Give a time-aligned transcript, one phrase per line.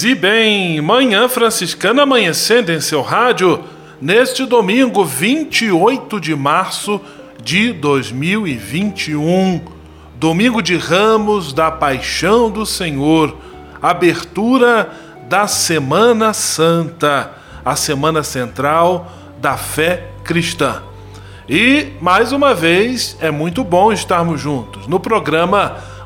[0.00, 3.62] E bem, Manhã Franciscana amanhecendo em seu rádio
[4.00, 6.98] neste domingo 28 de março
[7.42, 9.60] de 2021,
[10.14, 13.36] domingo de Ramos da Paixão do Senhor,
[13.82, 14.90] abertura
[15.28, 17.30] da Semana Santa,
[17.62, 19.12] a semana central
[19.42, 20.82] da fé cristã.
[21.46, 25.91] E, mais uma vez, é muito bom estarmos juntos no programa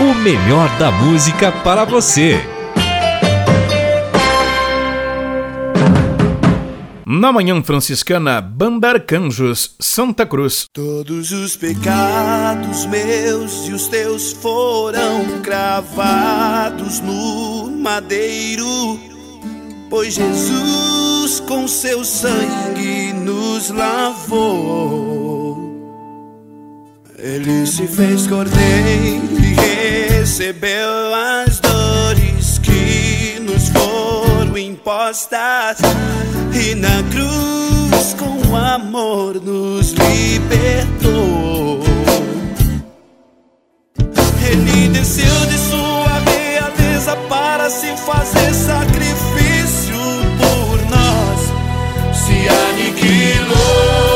[0.00, 2.40] O melhor da música para você.
[7.04, 10.64] Na Manhã Franciscana, Banda Arcanjos, Santa Cruz.
[10.72, 18.98] Todos os pecados meus e os teus foram cravados no madeiro,
[19.90, 24.80] pois Jesus com seu sangue nos lavou.
[27.18, 29.49] Ele se fez cordeiro e
[29.80, 35.78] recebeu as dores que nos foram impostas,
[36.52, 41.80] e na cruz com amor nos libertou.
[44.50, 49.94] Ele desceu de sua realeza para se fazer sacrifício
[50.38, 54.09] por nós, se aniquilou.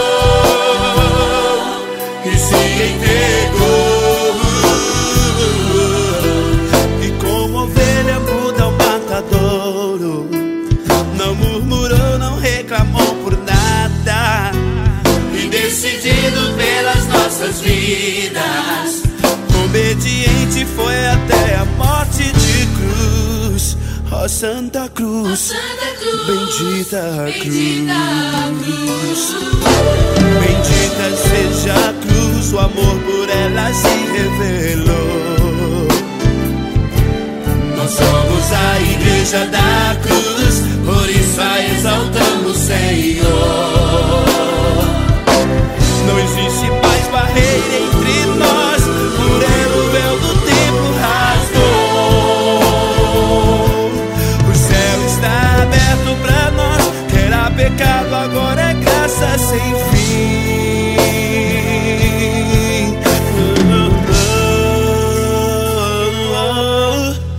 [17.35, 19.03] Nossas vidas,
[19.65, 23.77] obediente foi até a morte de cruz.
[24.13, 27.95] Ó oh, Santa Cruz, oh, Santa Cruz bendita, bendita
[28.63, 29.35] cruz.
[29.35, 29.55] cruz.
[30.41, 35.89] Bendita seja a cruz, o amor por ela se revelou.
[37.77, 44.25] Nós somos a igreja da cruz, por isso a exaltamos, Senhor.
[46.07, 46.84] Não existe
[47.15, 51.63] barreira entre nós, por ela o véu do tempo rasgou.
[54.51, 60.19] O céu está aberto pra nós, que era pecado, agora é graça sem fim.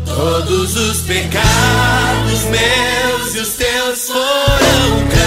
[0.06, 5.25] Todos os pecados meus e os teus foram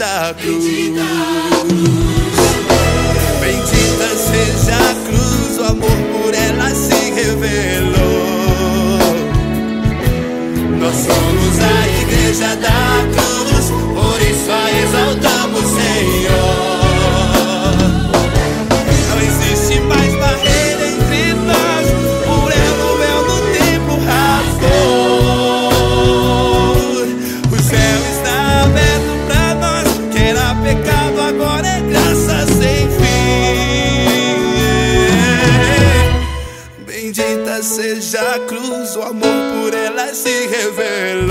[0.00, 0.56] bendita cruz.
[3.40, 8.18] Bendita seja a cruz, o amor por ela se revelou.
[10.78, 16.69] Nós somos a igreja da cruz, por isso a exaltamos, Senhor.
[40.62, 41.29] Ela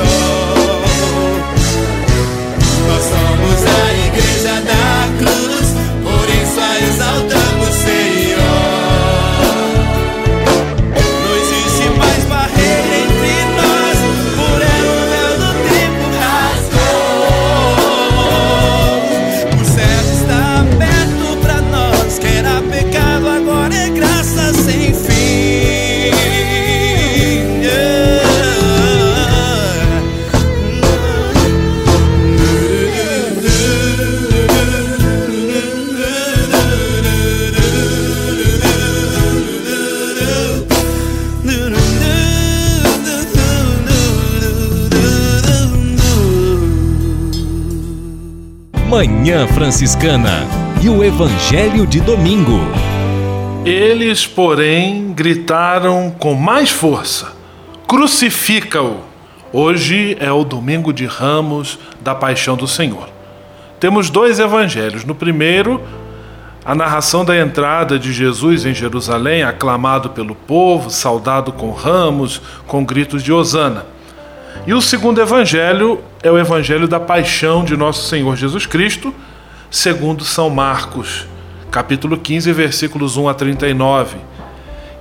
[49.30, 50.48] Manhã Franciscana
[50.82, 52.60] e o Evangelho de Domingo.
[53.64, 57.34] Eles, porém, gritaram com mais força:
[57.88, 59.02] Crucifica-o!
[59.54, 63.08] Hoje é o domingo de ramos da paixão do Senhor.
[63.80, 65.06] Temos dois evangelhos.
[65.06, 65.80] No primeiro,
[66.66, 72.84] a narração da entrada de Jesus em Jerusalém, aclamado pelo povo, saudado com ramos, com
[72.84, 73.86] gritos de hosana.
[74.66, 79.14] E o segundo evangelho é o evangelho da paixão de nosso Senhor Jesus Cristo,
[79.72, 81.26] segundo São Marcos,
[81.72, 84.18] capítulo 15, versículos 1 a 39,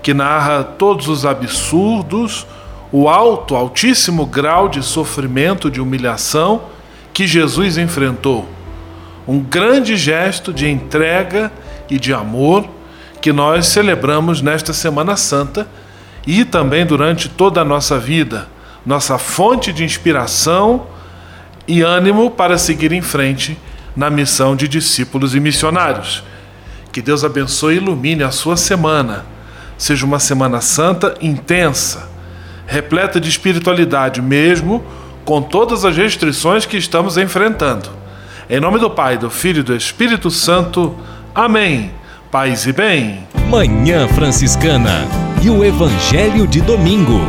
[0.03, 2.47] que narra todos os absurdos,
[2.91, 6.63] o alto, altíssimo grau de sofrimento, de humilhação
[7.13, 8.49] que Jesus enfrentou.
[9.27, 11.53] Um grande gesto de entrega
[11.91, 12.67] e de amor
[13.21, 15.67] que nós celebramos nesta Semana Santa
[16.27, 18.49] e também durante toda a nossa vida,
[18.85, 20.87] nossa fonte de inspiração
[21.67, 23.59] e ânimo para seguir em frente
[23.95, 26.23] na missão de discípulos e missionários.
[26.93, 29.27] Que Deus abençoe e ilumine a sua semana.
[29.77, 32.09] Seja uma semana santa intensa,
[32.67, 34.85] repleta de espiritualidade, mesmo
[35.25, 37.91] com todas as restrições que estamos enfrentando.
[38.49, 40.97] Em nome do Pai, do Filho e do Espírito Santo.
[41.35, 41.93] Amém.
[42.31, 43.27] Paz e bem.
[43.49, 45.07] Manhã Franciscana
[45.43, 47.21] e o Evangelho de Domingo.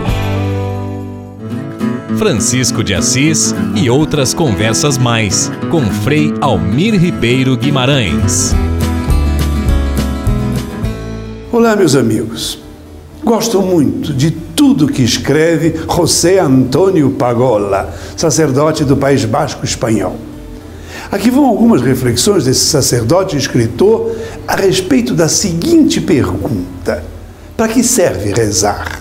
[2.17, 8.53] Francisco de Assis e outras conversas mais com Frei Almir Ribeiro Guimarães.
[11.51, 12.59] Olá, meus amigos.
[13.23, 20.15] Gosto muito de tudo que escreve José Antônio Pagola, sacerdote do País Basco espanhol.
[21.11, 24.15] Aqui vão algumas reflexões desse sacerdote e escritor
[24.47, 27.03] a respeito da seguinte pergunta:
[27.55, 28.98] para que serve rezar?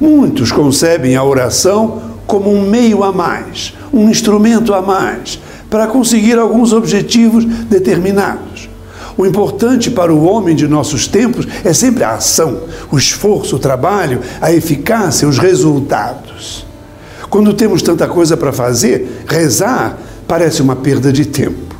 [0.00, 5.38] Muitos concebem a oração como um meio a mais, um instrumento a mais,
[5.68, 8.70] para conseguir alguns objetivos determinados.
[9.16, 13.58] O importante para o homem de nossos tempos é sempre a ação, o esforço, o
[13.58, 16.64] trabalho, a eficácia, os resultados.
[17.28, 21.76] Quando temos tanta coisa para fazer, rezar parece uma perda de tempo.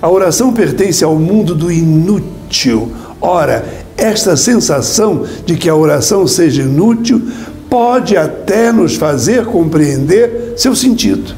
[0.00, 2.92] A oração pertence ao mundo do inútil.
[3.20, 3.64] Ora,
[3.96, 7.22] esta sensação de que a oração seja inútil
[7.76, 11.34] pode até nos fazer compreender seu sentido.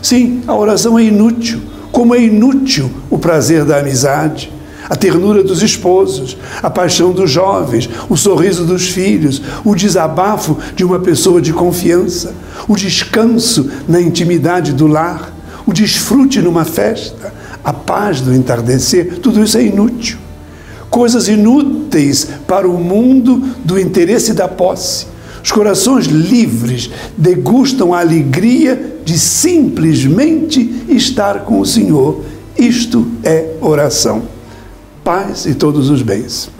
[0.00, 1.60] Sim, a oração é inútil,
[1.92, 4.50] como é inútil o prazer da amizade,
[4.88, 10.82] a ternura dos esposos, a paixão dos jovens, o sorriso dos filhos, o desabafo de
[10.82, 12.34] uma pessoa de confiança,
[12.66, 15.30] o descanso na intimidade do lar,
[15.66, 20.16] o desfrute numa festa, a paz do entardecer, tudo isso é inútil.
[20.88, 25.15] Coisas inúteis para o mundo do interesse da posse.
[25.46, 32.24] Os corações livres degustam a alegria de simplesmente estar com o Senhor.
[32.58, 34.24] Isto é oração.
[35.04, 36.50] Paz e todos os bens.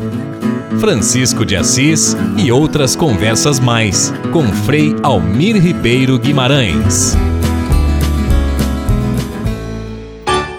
[0.79, 7.17] Francisco de Assis e outras conversas mais com Frei Almir Ribeiro Guimarães.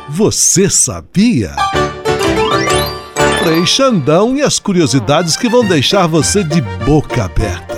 [0.10, 1.56] Você sabia?
[3.42, 7.77] Frei Xandão e as curiosidades que vão deixar você de boca aberta.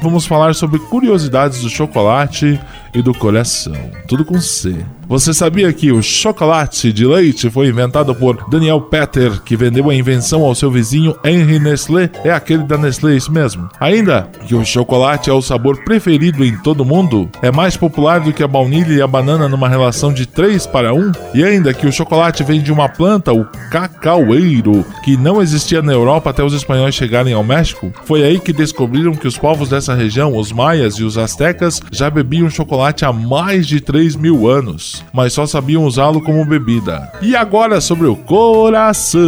[0.00, 2.60] Vamos falar sobre curiosidades do chocolate
[2.94, 3.74] e do coração.
[4.06, 4.74] Tudo com C.
[5.08, 9.94] Você sabia que o chocolate de leite foi inventado por Daniel Petter, que vendeu a
[9.94, 12.10] invenção ao seu vizinho Henry Nestlé?
[12.22, 13.70] É aquele da Nestlé, isso mesmo.
[13.80, 18.34] Ainda que o chocolate é o sabor preferido em todo mundo, é mais popular do
[18.34, 21.86] que a baunilha e a banana numa relação de 3 para 1, e ainda que
[21.86, 26.52] o chocolate vem de uma planta, o cacaueiro, que não existia na Europa até os
[26.52, 30.96] espanhóis chegarem ao México, foi aí que descobriram que os povos dessa região, os maias
[30.96, 35.84] e os astecas, já bebiam chocolate há mais de 3 mil anos mas só sabiam
[35.84, 37.10] usá-lo como bebida.
[37.20, 39.18] E agora sobre o coração.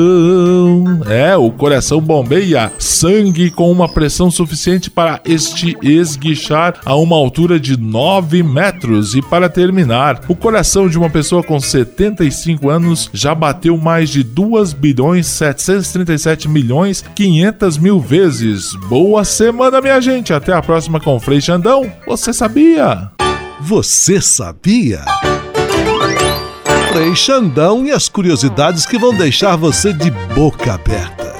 [1.08, 7.58] É, o coração bombeia sangue com uma pressão suficiente para este esguichar a uma altura
[7.58, 9.14] de 9 metros.
[9.14, 14.22] E para terminar, o coração de uma pessoa com 75 anos já bateu mais de
[14.22, 18.74] 2 bilhões 737 milhões 500 mil vezes.
[18.88, 20.32] Boa semana, minha gente.
[20.32, 21.90] Até a próxima com Frei Xandão.
[22.06, 23.10] Você sabia?
[23.62, 25.04] Você sabia?
[26.92, 31.34] Frei Xandão e as curiosidades que vão deixar você de boca aberta.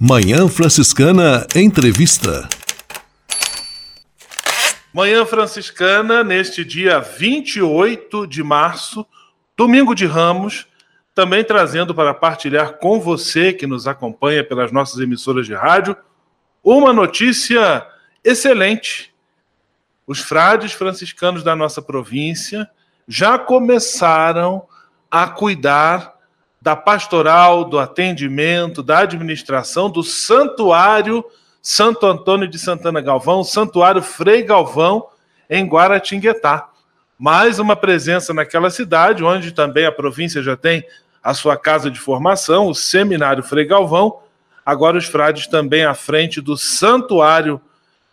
[0.00, 2.48] Manhã Franciscana Entrevista.
[4.92, 9.06] Manhã Franciscana, neste dia 28 de março,
[9.54, 10.66] domingo de Ramos,
[11.14, 15.94] também trazendo para partilhar com você que nos acompanha pelas nossas emissoras de rádio,
[16.64, 17.86] uma notícia
[18.24, 19.14] excelente
[20.06, 22.68] os frades franciscanos da nossa província
[23.08, 24.62] já começaram
[25.10, 26.14] a cuidar
[26.60, 31.24] da pastoral, do atendimento, da administração do santuário
[31.62, 35.08] Santo Antônio de Santana Galvão, santuário Frei Galvão,
[35.50, 36.68] em Guaratinguetá.
[37.18, 40.84] Mais uma presença naquela cidade, onde também a província já tem
[41.22, 44.20] a sua casa de formação, o Seminário Frei Galvão.
[44.64, 47.60] Agora os frades também à frente do santuário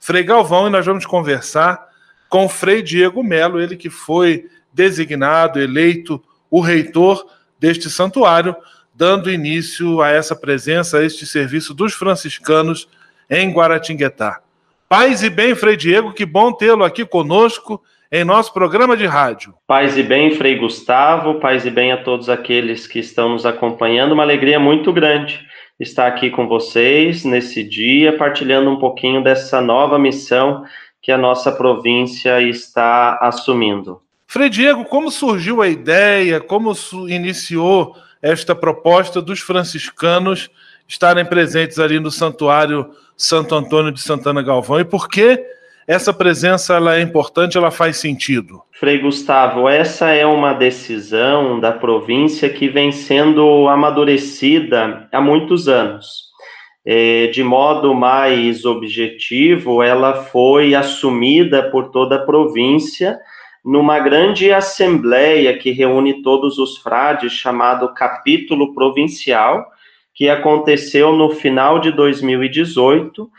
[0.06, 1.88] Frei Galvão e nós vamos conversar
[2.28, 7.26] com Frei Diego Melo, ele que foi designado, eleito o reitor
[7.58, 8.54] deste santuário,
[8.94, 12.90] dando início a essa presença, a este serviço dos franciscanos
[13.30, 14.42] em Guaratinguetá.
[14.90, 17.82] Paz e bem, Frei Diego, que bom tê-lo aqui conosco
[18.12, 19.54] em nosso programa de rádio.
[19.66, 24.12] Paz e bem, Frei Gustavo, paz e bem a todos aqueles que estão nos acompanhando,
[24.12, 25.40] uma alegria muito grande
[25.84, 30.66] estar aqui com vocês nesse dia, partilhando um pouquinho dessa nova missão
[31.02, 34.02] que a nossa província está assumindo.
[34.26, 36.74] Frei Diego, como surgiu a ideia, como
[37.08, 40.50] iniciou esta proposta dos franciscanos
[40.88, 45.46] estarem presentes ali no Santuário Santo Antônio de Santana Galvão e por que
[45.88, 48.62] essa presença ela é importante, ela faz sentido?
[48.72, 56.32] Frei Gustavo, essa é uma decisão da província que vem sendo amadurecida há muitos anos.
[56.86, 63.18] É, de modo mais objetivo, ela foi assumida por toda a província
[63.64, 69.66] numa grande assembleia que reúne todos os frades, chamado Capítulo Provincial,
[70.14, 73.30] que aconteceu no final de 2018,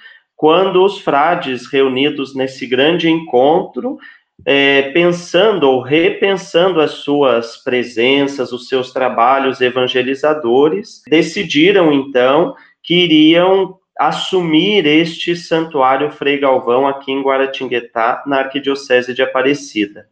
[0.45, 3.97] quando os frades reunidos nesse grande encontro,
[4.45, 13.79] é, pensando ou repensando as suas presenças, os seus trabalhos evangelizadores, decidiram então que iriam
[13.99, 20.09] assumir este santuário Frei Galvão aqui em Guaratinguetá, na Arquidiocese de Aparecida.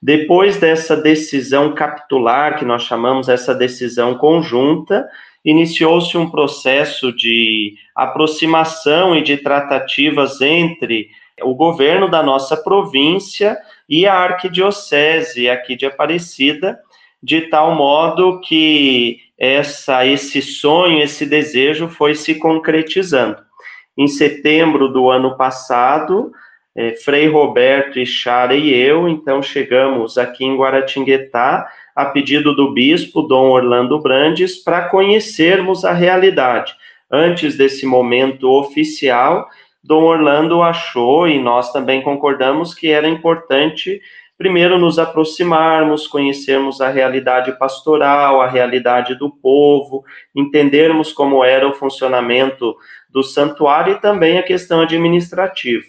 [0.00, 5.08] Depois dessa decisão capitular, que nós chamamos essa decisão conjunta,
[5.44, 11.10] iniciou-se um processo de aproximação e de tratativas entre
[11.42, 13.58] o governo da nossa província
[13.88, 16.78] e a arquidiocese aqui de Aparecida,
[17.22, 23.38] de tal modo que essa esse sonho, esse desejo foi se concretizando.
[23.96, 26.32] Em setembro do ano passado,
[26.74, 33.22] é, Frei Roberto Ichara e eu, então chegamos aqui em Guaratinguetá a pedido do bispo
[33.22, 36.74] Dom Orlando Brandes para conhecermos a realidade.
[37.10, 39.48] Antes desse momento oficial,
[39.84, 44.00] Dom Orlando achou e nós também concordamos que era importante
[44.42, 51.74] primeiro nos aproximarmos, conhecermos a realidade pastoral, a realidade do povo, entendermos como era o
[51.74, 52.74] funcionamento
[53.08, 55.84] do santuário e também a questão administrativa.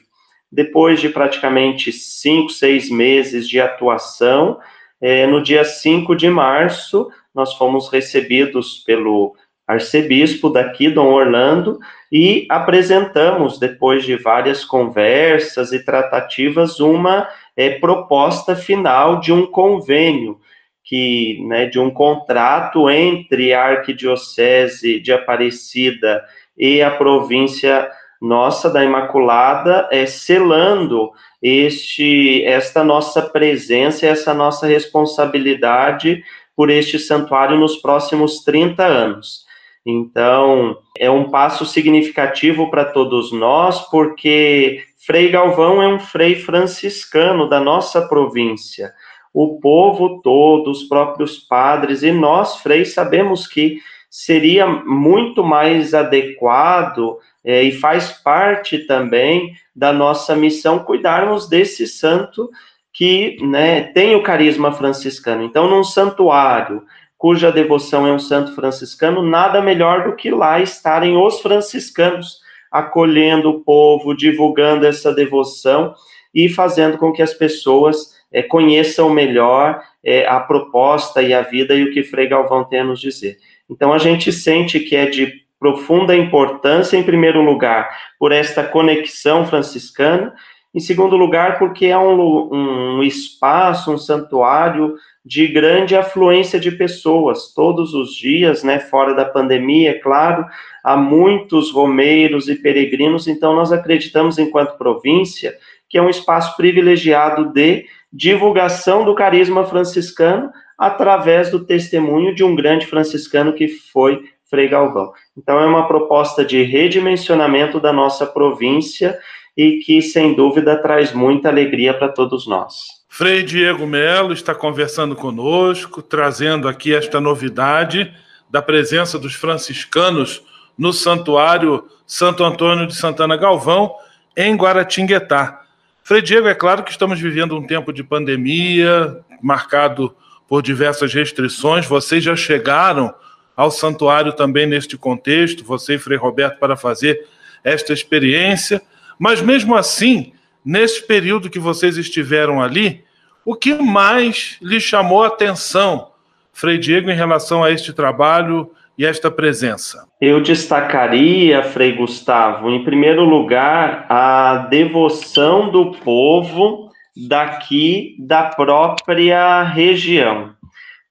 [0.52, 4.60] Depois de praticamente cinco, seis meses de atuação,
[5.04, 9.36] é, no dia 5 de março, nós fomos recebidos pelo
[9.68, 11.78] arcebispo daqui, Dom Orlando,
[12.10, 20.40] e apresentamos, depois de várias conversas e tratativas, uma é, proposta final de um convênio,
[20.82, 26.24] que, né, de um contrato entre a Arquidiocese de Aparecida
[26.58, 27.90] e a província
[28.24, 31.12] nossa da Imaculada, é, selando
[31.42, 36.24] este, esta nossa presença, essa nossa responsabilidade
[36.56, 39.44] por este santuário nos próximos 30 anos.
[39.86, 47.50] Então, é um passo significativo para todos nós, porque Frei Galvão é um frei franciscano
[47.50, 48.94] da nossa província.
[49.34, 53.80] O povo todo, os próprios padres e nós, freis, sabemos que
[54.14, 62.48] seria muito mais adequado é, e faz parte também da nossa missão cuidarmos desse santo
[62.94, 65.42] que né, tem o carisma franciscano.
[65.42, 66.84] Então, num santuário
[67.18, 72.38] cuja devoção é um santo franciscano, nada melhor do que lá estarem os franciscanos
[72.72, 75.96] acolhendo o povo, divulgando essa devoção
[76.32, 81.74] e fazendo com que as pessoas é, conheçam melhor é, a proposta e a vida
[81.74, 83.38] e o que Frei Galvão tem a nos dizer.
[83.74, 87.90] Então, a gente sente que é de profunda importância, em primeiro lugar,
[88.20, 90.34] por esta conexão franciscana,
[90.76, 97.54] em segundo lugar, porque é um, um espaço, um santuário de grande afluência de pessoas,
[97.54, 100.46] todos os dias, né, fora da pandemia, é claro,
[100.84, 105.56] há muitos romeiros e peregrinos, então nós acreditamos, enquanto província,
[105.88, 112.56] que é um espaço privilegiado de divulgação do carisma franciscano através do testemunho de um
[112.56, 115.12] grande franciscano que foi Frei Galvão.
[115.38, 119.18] Então é uma proposta de redimensionamento da nossa província
[119.58, 123.04] e que, sem dúvida, traz muita alegria para todos nós.
[123.08, 128.12] Frei Diego Melo está conversando conosco, trazendo aqui esta novidade
[128.50, 130.44] da presença dos franciscanos
[130.78, 133.94] no Santuário Santo Antônio de Santana Galvão,
[134.36, 135.62] em Guaratinguetá.
[136.04, 140.16] Frei Diego, é claro que estamos vivendo um tempo de pandemia, marcado
[140.54, 141.88] por diversas restrições.
[141.88, 143.12] Vocês já chegaram
[143.58, 147.26] ao santuário também neste contexto, você e Frei Roberto, para fazer
[147.64, 148.80] esta experiência.
[149.18, 150.32] Mas mesmo assim,
[150.64, 153.04] nesse período que vocês estiveram ali,
[153.44, 156.12] o que mais lhe chamou a atenção,
[156.54, 160.06] Frei Diego, em relação a este trabalho e esta presença?
[160.22, 170.56] Eu destacaria, Frei Gustavo, em primeiro lugar, a devoção do povo daqui da própria região.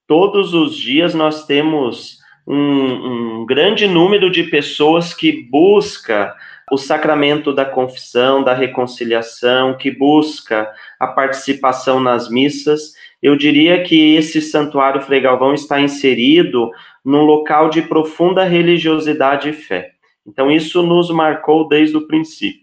[0.07, 6.35] Todos os dias nós temos um, um grande número de pessoas que busca
[6.71, 12.95] o sacramento da confissão, da reconciliação, que busca a participação nas missas.
[13.23, 16.71] Eu diria que esse santuário Frei Galvão está inserido
[17.05, 19.93] num local de profunda religiosidade e fé.
[20.27, 22.62] Então, isso nos marcou desde o princípio.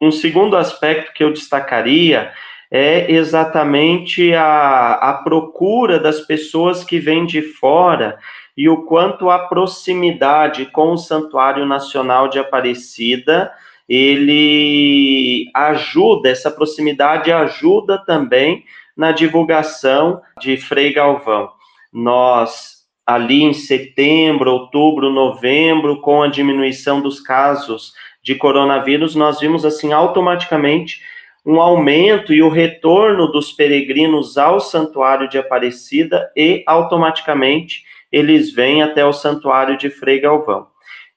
[0.00, 2.32] Um segundo aspecto que eu destacaria
[2.70, 8.18] é exatamente a, a procura das pessoas que vêm de fora
[8.56, 13.50] e o quanto a proximidade com o Santuário Nacional de Aparecida
[13.88, 21.50] ele ajuda, essa proximidade ajuda também na divulgação de Frei Galvão.
[21.90, 29.64] Nós ali em setembro, outubro, novembro, com a diminuição dos casos de coronavírus, nós vimos
[29.64, 31.00] assim automaticamente
[31.44, 38.82] um aumento e o retorno dos peregrinos ao Santuário de Aparecida e automaticamente eles vêm
[38.82, 40.66] até o Santuário de Frei Galvão.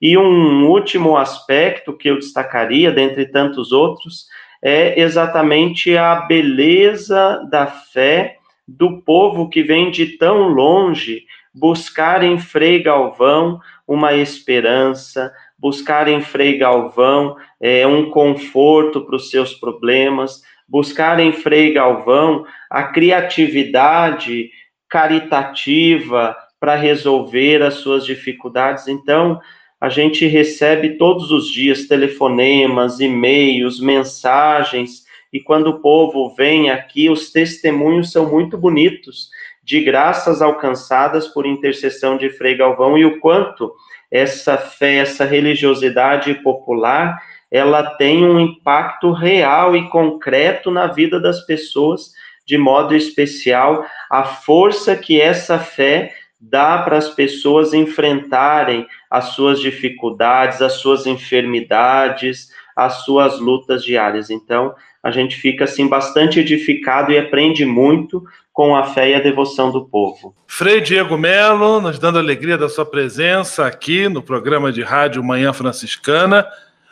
[0.02, 4.26] E um último aspecto que eu destacaria, dentre tantos outros,
[4.62, 12.40] é exatamente a beleza da fé do povo que vem de tão longe buscar em
[12.40, 20.41] Frei Galvão uma esperança, buscar em Frei Galvão é, um conforto para os seus problemas,
[20.67, 24.50] buscar em Frei Galvão a criatividade
[24.89, 28.88] caritativa para resolver as suas dificuldades.
[28.88, 29.39] Então,
[29.80, 37.10] a gente recebe todos os dias telefonemas, e-mails, mensagens, e quando o povo vem aqui,
[37.10, 39.30] os testemunhos são muito bonitos
[39.63, 43.71] de graças alcançadas por intercessão de Frei Galvão e o quanto
[44.12, 47.17] essa fé, essa religiosidade popular,
[47.50, 52.12] ela tem um impacto real e concreto na vida das pessoas,
[52.45, 59.60] de modo especial a força que essa fé dá para as pessoas enfrentarem as suas
[59.60, 64.30] dificuldades, as suas enfermidades, as suas lutas diárias.
[64.30, 69.20] Então, a gente fica assim bastante edificado e aprende muito com a fé e a
[69.20, 70.36] devoção do povo.
[70.46, 75.54] Frei Diego Melo, nos dando alegria da sua presença aqui no programa de rádio Manhã
[75.54, 76.48] Franciscana.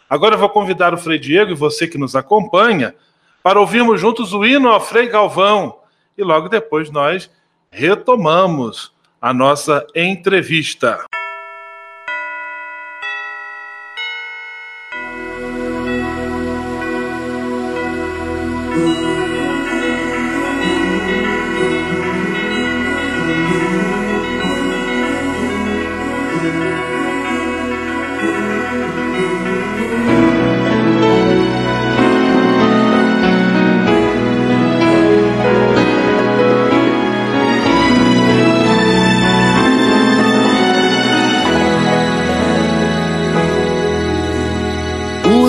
[0.10, 2.96] Agora eu vou convidar o Frei Diego e você que nos acompanha
[3.44, 5.80] para ouvirmos juntos o hino ao Frei Galvão.
[6.18, 7.30] E logo depois nós
[7.72, 8.92] retomamos
[9.22, 11.00] a nossa entrevista.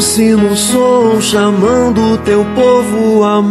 [0.01, 3.51] Sino som chamando teu povo amado.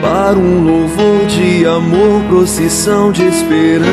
[0.00, 3.90] Para um louvor de amor, procissão de esperança.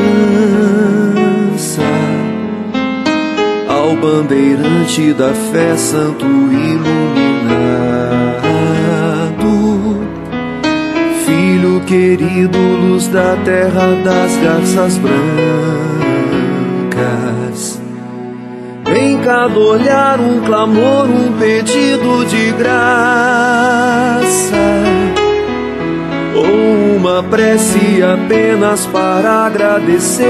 [3.67, 6.89] Ao bandeirante da fé, santo iluminado,
[11.25, 15.98] filho querido, luz da terra das garças brancas
[19.29, 22.95] cada olhar um clamor, um pedido de graça
[26.35, 30.25] ou uma prece apenas para agradecer.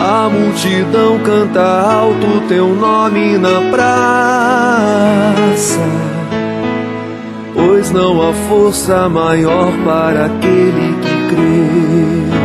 [0.00, 4.70] A multidão canta alto teu nome na praça,
[7.52, 12.37] pois não há força maior para aquele que crê.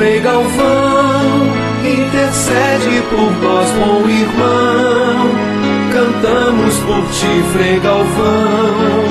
[0.00, 1.52] Frei Galvão,
[1.84, 5.28] intercede por nós, bom irmão.
[5.92, 9.04] Cantamos por ti, Frei Galvão.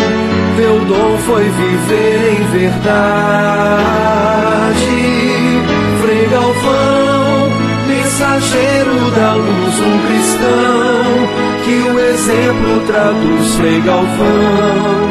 [0.58, 2.90] Teu dom foi viver em verdade.
[6.02, 7.52] Frei Galvão,
[7.86, 11.06] mensageiro da luz, um cristão
[11.66, 15.08] que o exemplo traduz, Frei Galvão.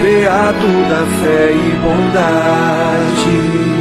[0.00, 3.79] Beato da fé e bondade.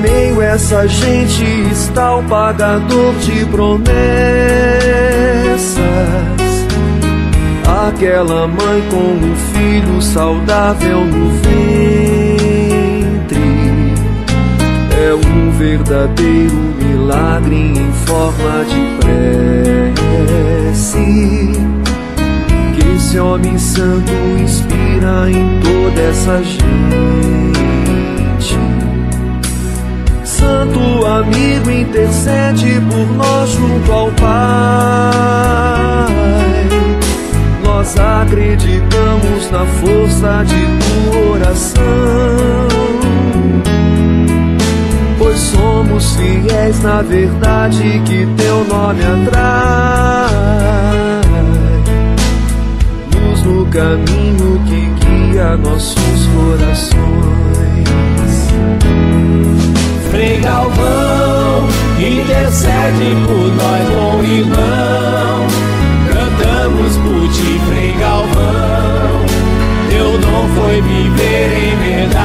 [0.00, 3.88] Meio essa gente está o pagador de promessas.
[7.88, 11.58] Aquela mãe com um filho saudável no ventre.
[14.96, 18.80] É um verdadeiro milagre em forma de
[20.70, 21.52] prece.
[22.74, 28.07] Que esse homem santo inspira em toda essa gente
[30.38, 34.28] santo amigo intercede por nós junto ao Pai.
[37.64, 42.68] Nós acreditamos na força de tua oração,
[45.18, 50.28] pois somos fiéis na verdade que teu nome atrai.
[53.12, 58.07] Luz no caminho que guia nossos corações.
[60.38, 65.48] Frei Galvão, intercede por nós, bom irmão.
[66.12, 69.26] Cantamos por ti, Frei Galvão.
[69.90, 72.18] Teu dom foi viver em verdade.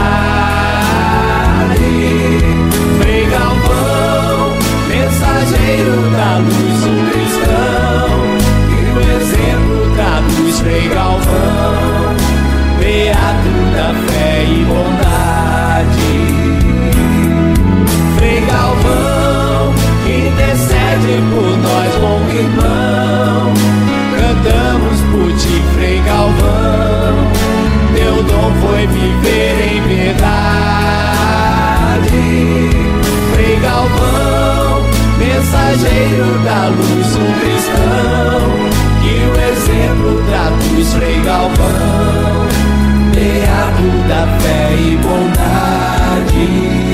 [3.01, 8.09] Frei Galvão, mensageiro da luz, um cristão.
[8.69, 12.13] E o exemplo traduz, Frei Galvão.
[12.77, 15.12] Beato da fé e bondade.
[21.11, 23.53] Por nós, bom irmão.
[24.15, 27.27] Cantamos por ti, Frei Galvão.
[27.93, 30.23] Teu dom foi viver em verdade.
[33.33, 34.85] Frei Galvão,
[35.19, 38.41] mensageiro da luz, um cristão.
[39.01, 42.47] Que o exemplo traduz, Frei Galvão.
[43.13, 46.92] Beato da fé e bondade.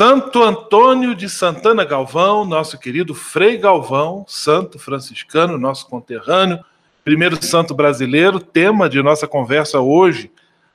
[0.00, 6.64] Santo Antônio de Santana Galvão, nosso querido Frei Galvão, santo franciscano, nosso conterrâneo,
[7.04, 10.32] primeiro santo brasileiro, tema de nossa conversa hoje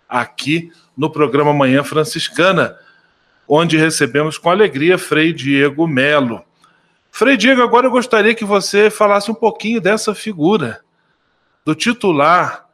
[0.08, 2.78] aqui no programa Manhã Franciscana.
[3.48, 6.44] onde recebemos com alegria Frei Diego Melo.
[7.10, 10.82] Frei Diego, agora eu gostaria que você falasse um pouquinho dessa figura,
[11.66, 12.68] do titular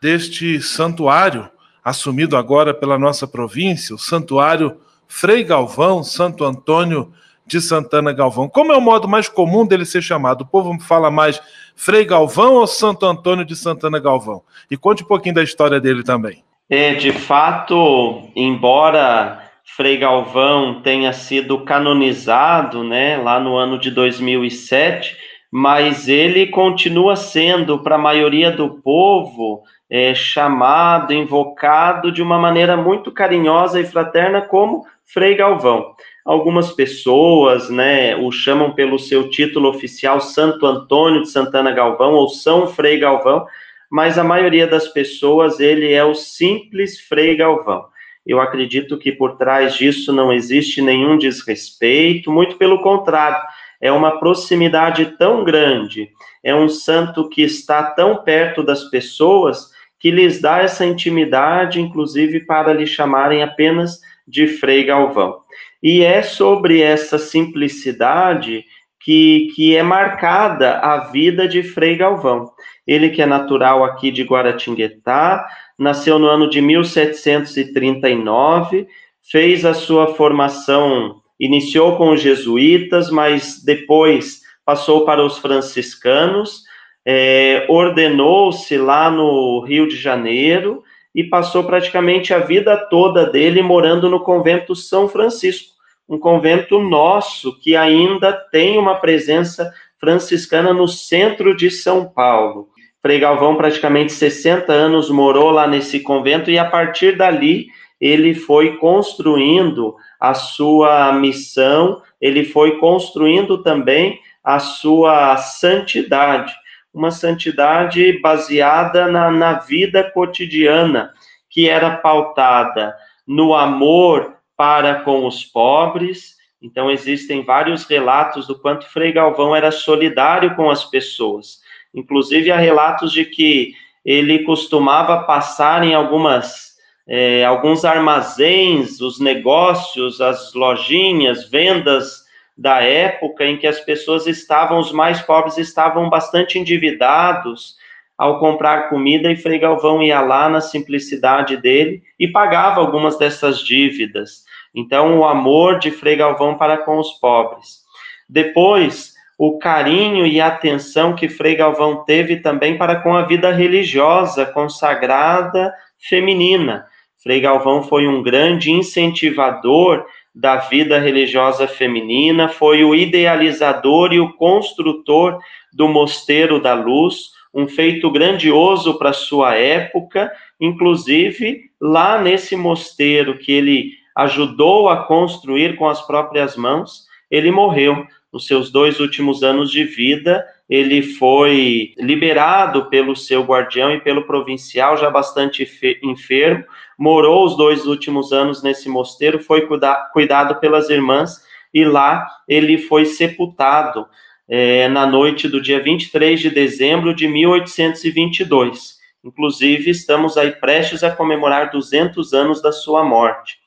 [0.00, 1.50] deste santuário,
[1.84, 7.12] assumido agora pela nossa província, o Santuário Frei Galvão, Santo Antônio
[7.46, 8.48] de Santana Galvão.
[8.48, 10.42] Como é o modo mais comum dele ser chamado?
[10.42, 11.40] O povo fala mais
[11.74, 14.42] Frei Galvão ou Santo Antônio de Santana Galvão?
[14.70, 16.44] E conte um pouquinho da história dele também.
[16.68, 25.16] É, de fato, embora Frei Galvão tenha sido canonizado, né, lá no ano de 2007,
[25.50, 32.76] mas ele continua sendo, para a maioria do povo, é, chamado, invocado de uma maneira
[32.76, 35.94] muito carinhosa e fraterna como Frei Galvão.
[36.22, 42.28] Algumas pessoas, né, o chamam pelo seu título oficial Santo Antônio de Santana Galvão ou
[42.28, 43.46] São Frei Galvão,
[43.90, 47.86] mas a maioria das pessoas ele é o simples Frei Galvão.
[48.26, 53.40] Eu acredito que por trás disso não existe nenhum desrespeito, muito pelo contrário,
[53.80, 56.10] é uma proximidade tão grande,
[56.44, 62.40] é um santo que está tão perto das pessoas que lhes dá essa intimidade, inclusive
[62.40, 65.38] para lhe chamarem apenas de Frei Galvão.
[65.82, 68.64] E é sobre essa simplicidade
[69.00, 72.50] que, que é marcada a vida de Frei Galvão.
[72.86, 75.46] Ele que é natural aqui de Guaratinguetá,
[75.78, 78.86] nasceu no ano de 1739,
[79.30, 86.64] fez a sua formação, iniciou com os jesuítas, mas depois passou para os franciscanos,
[87.06, 90.82] é, ordenou-se lá no Rio de Janeiro
[91.14, 95.72] e passou praticamente a vida toda dele morando no convento São Francisco,
[96.08, 102.68] um convento nosso que ainda tem uma presença franciscana no centro de São Paulo.
[103.02, 107.66] Frei Galvão, praticamente 60 anos, morou lá nesse convento e a partir dali
[108.00, 116.52] ele foi construindo a sua missão, ele foi construindo também a sua santidade,
[116.98, 121.12] uma santidade baseada na, na vida cotidiana,
[121.48, 122.94] que era pautada
[123.26, 126.36] no amor para com os pobres.
[126.60, 132.56] Então, existem vários relatos do quanto Frei Galvão era solidário com as pessoas Inclusive, há
[132.56, 133.72] relatos de que
[134.04, 136.74] ele costumava passar em algumas,
[137.06, 142.27] é, alguns armazéns, os negócios, as lojinhas, vendas
[142.58, 147.76] da época em que as pessoas estavam, os mais pobres estavam bastante endividados
[148.18, 153.60] ao comprar comida e Frei Galvão ia lá na simplicidade dele e pagava algumas dessas
[153.60, 154.42] dívidas.
[154.74, 157.84] Então, o amor de Frei Galvão para com os pobres.
[158.28, 163.52] Depois, o carinho e a atenção que Frei Galvão teve também para com a vida
[163.52, 166.86] religiosa consagrada feminina.
[167.22, 170.04] Frei Galvão foi um grande incentivador
[170.38, 175.36] da vida religiosa feminina, foi o idealizador e o construtor
[175.72, 183.50] do Mosteiro da Luz, um feito grandioso para sua época, inclusive lá nesse mosteiro que
[183.50, 189.72] ele ajudou a construir com as próprias mãos, ele morreu nos seus dois últimos anos
[189.72, 195.66] de vida, ele foi liberado pelo seu guardião e pelo provincial, já bastante
[196.02, 196.64] enfermo,
[196.98, 202.76] morou os dois últimos anos nesse mosteiro, foi cuida cuidado pelas irmãs, e lá ele
[202.76, 204.06] foi sepultado
[204.48, 208.98] é, na noite do dia 23 de dezembro de 1822.
[209.24, 213.58] Inclusive, estamos aí prestes a comemorar 200 anos da sua morte.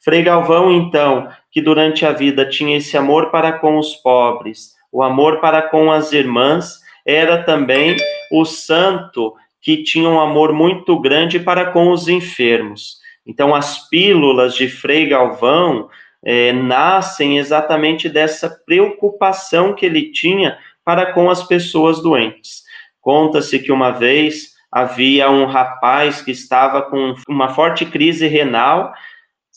[0.00, 5.02] Frei Galvão, então, que durante a vida tinha esse amor para com os pobres, o
[5.02, 7.96] amor para com as irmãs, era também
[8.30, 12.98] o santo que tinha um amor muito grande para com os enfermos.
[13.26, 15.88] Então, as pílulas de Frei Galvão
[16.24, 22.62] é, nascem exatamente dessa preocupação que ele tinha para com as pessoas doentes.
[23.00, 28.92] Conta-se que uma vez havia um rapaz que estava com uma forte crise renal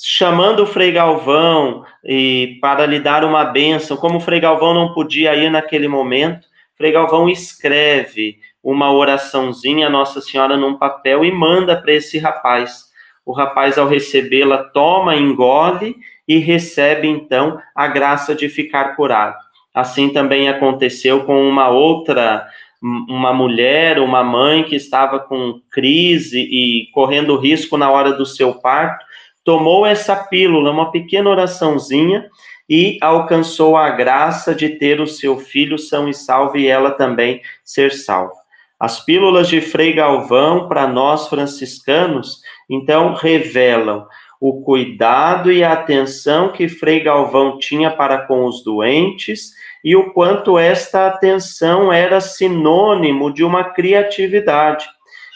[0.01, 4.93] chamando o Frei Galvão e para lhe dar uma bênção, como o Frei Galvão não
[4.93, 11.31] podia ir naquele momento, Frei Galvão escreve uma oraçãozinha a Nossa Senhora num papel e
[11.31, 12.85] manda para esse rapaz.
[13.25, 15.95] O rapaz, ao recebê-la, toma, engole
[16.27, 19.37] e recebe então a graça de ficar curado.
[19.73, 22.47] Assim também aconteceu com uma outra
[22.81, 28.53] uma mulher, uma mãe que estava com crise e correndo risco na hora do seu
[28.53, 29.05] parto,
[29.49, 32.29] tomou essa pílula, uma pequena oraçãozinha,
[32.69, 37.41] e alcançou a graça de ter o seu filho são e salvo e ela também
[37.63, 38.35] ser salva.
[38.79, 44.05] As pílulas de Frei Galvão, para nós franciscanos, então revelam
[44.39, 49.49] o cuidado e a atenção que Frei Galvão tinha para com os doentes
[49.83, 54.85] e o quanto esta atenção era sinônimo de uma criatividade.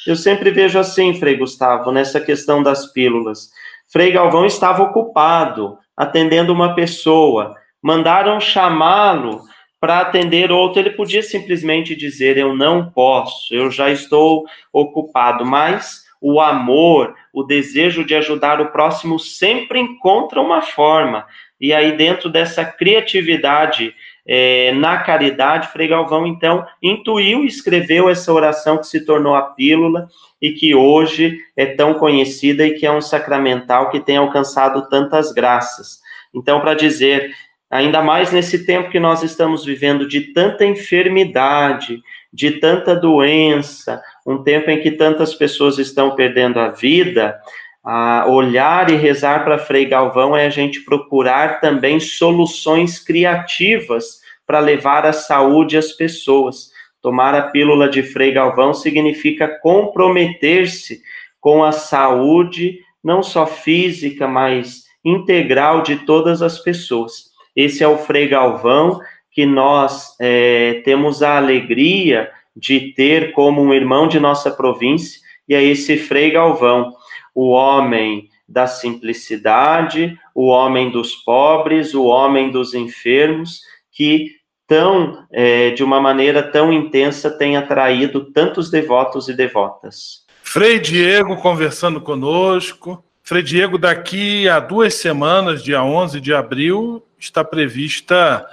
[0.06, 3.50] Eu sempre vejo assim, Frei Gustavo, nessa questão das pílulas.
[3.92, 9.42] Frei Galvão estava ocupado, atendendo uma pessoa, mandaram chamá-lo
[9.80, 16.04] para atender outro, ele podia simplesmente dizer: Eu não posso, eu já estou ocupado, mas
[16.22, 21.26] o amor, o desejo de ajudar o próximo sempre encontra uma forma.
[21.60, 23.94] E aí, dentro dessa criatividade
[24.26, 29.42] é, na caridade, Frei Galvão, então, intuiu e escreveu essa oração que se tornou a
[29.42, 30.08] pílula
[30.42, 35.32] e que hoje é tão conhecida e que é um sacramental que tem alcançado tantas
[35.34, 36.00] graças.
[36.34, 37.32] Então, para dizer,
[37.70, 44.42] ainda mais nesse tempo que nós estamos vivendo de tanta enfermidade, de tanta doença, um
[44.42, 47.38] tempo em que tantas pessoas estão perdendo a vida,
[48.28, 55.06] olhar e rezar para Frei Galvão é a gente procurar também soluções criativas para levar
[55.06, 56.72] a saúde às pessoas.
[57.02, 61.02] Tomar a pílula de Frei Galvão significa comprometer-se
[61.42, 67.32] com a saúde, não só física, mas integral de todas as pessoas.
[67.54, 69.02] Esse é o Frei Galvão
[69.34, 75.20] que nós é, temos a alegria de ter como um irmão de nossa província,
[75.50, 76.94] e é esse Frei Galvão
[77.34, 84.32] o homem da simplicidade, o homem dos pobres, o homem dos enfermos, que
[84.68, 90.24] tão, é, de uma maneira tão intensa, tem atraído tantos devotos e devotas.
[90.42, 93.04] Frei Diego conversando conosco.
[93.24, 98.46] Frei Diego, daqui a duas semanas, dia 11 de abril, está prevista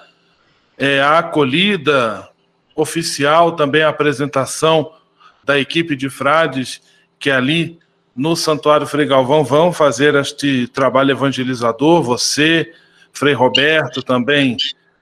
[0.79, 2.29] é, a acolhida
[2.75, 4.93] oficial, também a apresentação
[5.45, 6.81] da equipe de frades
[7.19, 7.79] que ali
[8.21, 12.71] no Santuário Frei Galvão vão fazer este trabalho evangelizador, você,
[13.15, 14.59] Frei Roberto, também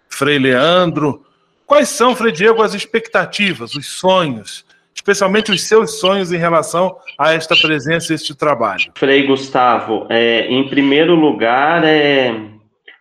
[0.08, 1.24] Frei Leandro.
[1.66, 7.34] Quais são, Frei Diego, as expectativas, os sonhos, especialmente os seus sonhos em relação a
[7.34, 8.92] esta presença, este trabalho?
[8.94, 12.32] Frei Gustavo, é, em primeiro lugar, é,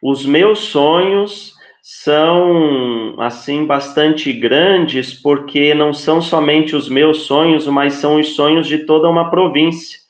[0.02, 1.54] os meus sonhos
[1.84, 8.66] são assim bastante grandes porque não são somente os meus sonhos, mas são os sonhos
[8.66, 10.07] de toda uma província.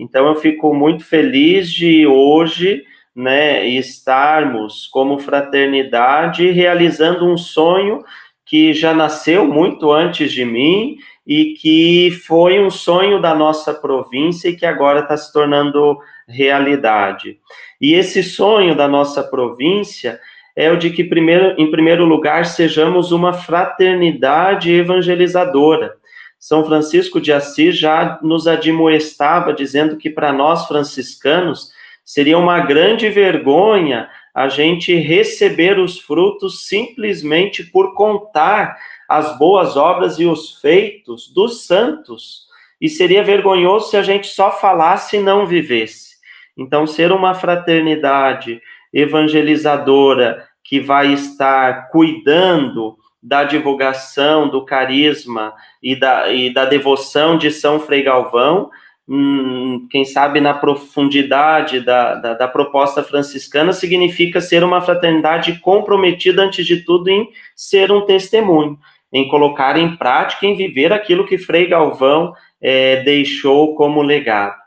[0.00, 2.82] Então eu fico muito feliz de hoje,
[3.14, 8.02] né, estarmos como fraternidade realizando um sonho
[8.46, 14.48] que já nasceu muito antes de mim e que foi um sonho da nossa província
[14.48, 17.38] e que agora está se tornando realidade.
[17.80, 20.18] E esse sonho da nossa província
[20.56, 25.99] é o de que, primeiro, em primeiro lugar, sejamos uma fraternidade evangelizadora.
[26.40, 31.70] São Francisco de Assis já nos admoestava, dizendo que para nós franciscanos
[32.02, 40.18] seria uma grande vergonha a gente receber os frutos simplesmente por contar as boas obras
[40.18, 42.46] e os feitos dos santos.
[42.80, 46.14] E seria vergonhoso se a gente só falasse e não vivesse.
[46.56, 48.62] Então, ser uma fraternidade
[48.94, 55.52] evangelizadora que vai estar cuidando da divulgação do carisma
[55.82, 58.70] e da, e da devoção de São Frei Galvão,
[59.08, 66.42] hum, quem sabe na profundidade da, da, da, proposta franciscana, significa ser uma fraternidade comprometida,
[66.42, 68.78] antes de tudo, em ser um testemunho,
[69.12, 74.60] em colocar em prática, em viver aquilo que Frei Galvão é, deixou como legado.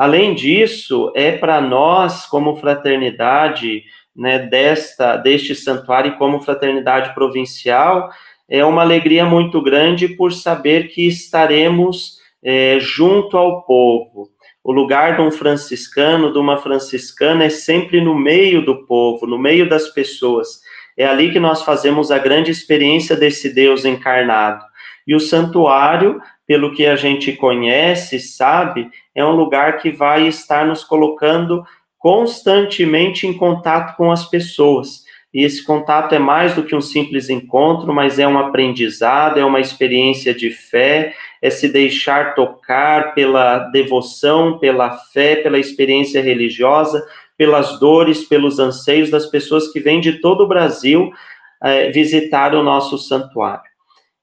[0.00, 3.82] Além disso, é para nós, como fraternidade,
[4.20, 8.10] né, desta, deste santuário como fraternidade provincial,
[8.46, 14.28] é uma alegria muito grande por saber que estaremos é, junto ao povo.
[14.62, 19.38] O lugar de um franciscano, de uma franciscana, é sempre no meio do povo, no
[19.38, 20.60] meio das pessoas.
[20.98, 24.62] É ali que nós fazemos a grande experiência desse Deus encarnado.
[25.06, 30.66] E o santuário, pelo que a gente conhece, sabe, é um lugar que vai estar
[30.66, 31.64] nos colocando
[32.00, 35.04] constantemente em contato com as pessoas.
[35.32, 39.44] E esse contato é mais do que um simples encontro, mas é um aprendizado, é
[39.44, 47.06] uma experiência de fé, é se deixar tocar pela devoção, pela fé, pela experiência religiosa,
[47.36, 51.12] pelas dores, pelos anseios das pessoas que vêm de todo o Brasil
[51.62, 53.70] é, visitar o nosso santuário.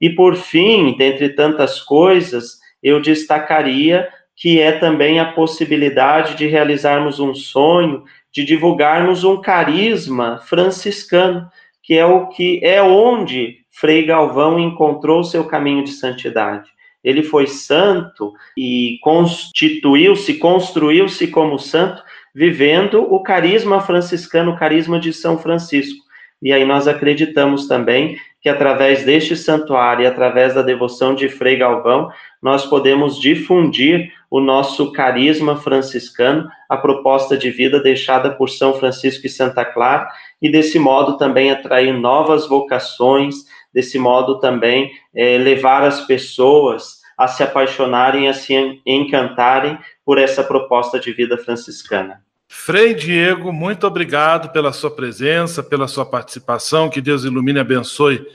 [0.02, 7.20] E por fim, dentre tantas coisas, eu destacaria que é também a possibilidade de realizarmos
[7.20, 11.50] um sonho, de divulgarmos um carisma franciscano,
[11.82, 16.70] que é o que é onde Frei Galvão encontrou seu caminho de santidade.
[17.04, 25.14] Ele foi santo e constituiu-se, construiu-se como santo, vivendo o carisma franciscano, o carisma de
[25.14, 26.06] São Francisco.
[26.42, 31.56] E aí nós acreditamos também que através deste santuário e através da devoção de Frei
[31.56, 32.12] Galvão,
[32.42, 39.26] nós podemos difundir o nosso carisma franciscano, a proposta de vida deixada por São Francisco
[39.26, 40.08] e Santa Clara,
[40.42, 47.28] e desse modo também atrair novas vocações, desse modo também é, levar as pessoas a
[47.28, 52.22] se apaixonarem, a se encantarem por essa proposta de vida franciscana.
[52.48, 56.90] Frei Diego, muito obrigado pela sua presença, pela sua participação.
[56.90, 58.26] Que Deus ilumine e abençoe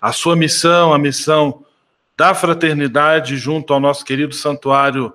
[0.00, 1.64] a sua missão, a missão
[2.16, 5.12] da fraternidade junto ao nosso querido santuário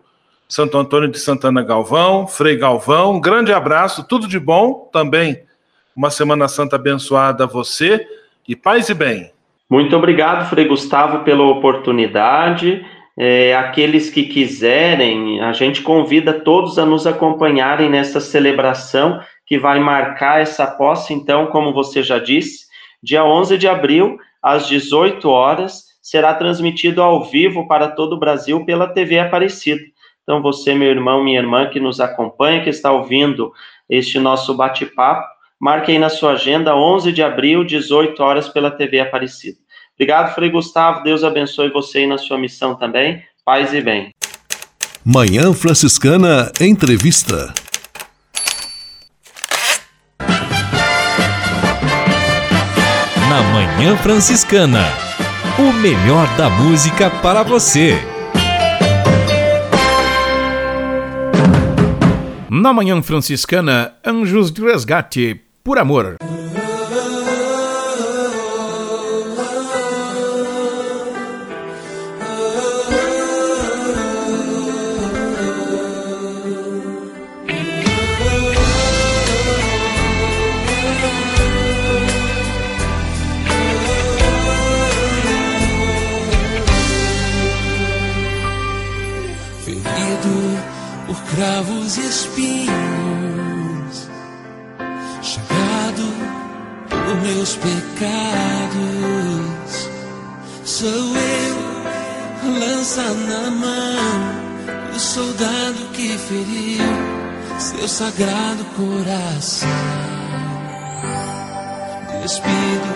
[0.52, 3.14] Santo Antônio de Santana Galvão, Frei Galvão.
[3.14, 5.44] Um grande abraço, tudo de bom também.
[5.96, 8.06] Uma Semana Santa abençoada a você
[8.46, 9.32] e paz e bem.
[9.70, 12.86] Muito obrigado, Frei Gustavo, pela oportunidade.
[13.18, 19.80] É, aqueles que quiserem, a gente convida todos a nos acompanharem nessa celebração que vai
[19.80, 22.66] marcar essa posse, então, como você já disse,
[23.02, 28.66] dia 11 de abril, às 18 horas, será transmitido ao vivo para todo o Brasil
[28.66, 29.91] pela TV Aparecida.
[30.24, 33.52] Então, você, meu irmão, minha irmã, que nos acompanha, que está ouvindo
[33.90, 35.28] este nosso bate-papo,
[35.60, 39.58] marque aí na sua agenda, 11 de abril, 18 horas, pela TV Aparecida.
[39.96, 41.04] Obrigado, Frei Gustavo.
[41.04, 43.24] Deus abençoe você aí na sua missão também.
[43.46, 44.12] Paz e bem.
[45.06, 47.54] Manhã Franciscana Entrevista.
[53.30, 54.86] Na Manhã Franciscana.
[55.60, 58.11] O melhor da música para você.
[62.54, 66.18] Na Manhã Franciscana, Anjos de Resgate, por amor.
[91.42, 92.02] cravos e
[97.42, 97.90] meus pecados.
[100.64, 101.58] Sou eu,
[102.60, 106.86] lança na mão, o soldado que feriu
[107.58, 109.68] seu sagrado coração.
[112.22, 112.92] Despido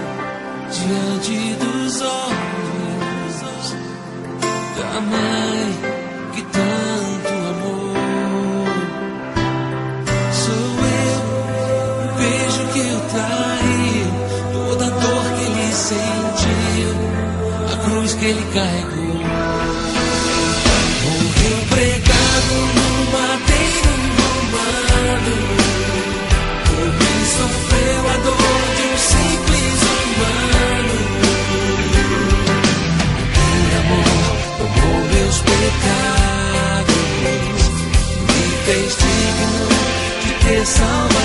[0.71, 3.75] diante dos olhos
[4.77, 5.73] da mãe
[6.33, 7.14] que tanto
[18.25, 19.21] que ele carregou.
[21.03, 25.35] Morreu pregado no madeiro romano,
[26.65, 30.97] por mim sofreu a dor de um simples humano.
[33.35, 34.15] Por amor
[34.57, 37.03] tomou meus pecados,
[38.21, 39.65] me fez digno
[40.21, 41.24] de ter salvação.